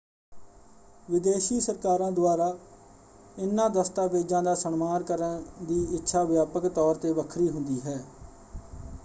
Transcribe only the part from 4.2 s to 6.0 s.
ਦਾ ਸਨਮਾਨ ਕਰਨ ਦੀ